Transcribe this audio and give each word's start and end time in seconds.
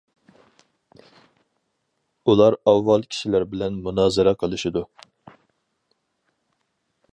ئۇلار 2.31 2.57
ئاۋۋال 2.71 3.05
كىشىلەر 3.15 3.45
بىلەن 3.53 3.77
مۇنازىرە 3.89 4.35
قىلىشىدۇ. 4.45 4.85